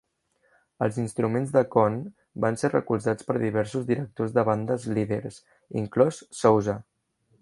Els 0.85 0.95
instruments 1.01 1.51
de 1.57 1.61
Conn 1.75 1.99
van 2.45 2.57
ser 2.61 2.71
recolzats 2.73 3.27
per 3.29 3.35
diversos 3.43 3.85
directors 3.91 4.33
de 4.39 4.45
bandes 4.49 4.89
líders, 4.97 5.39
inclòs 5.83 6.23
Sousa. 6.41 6.79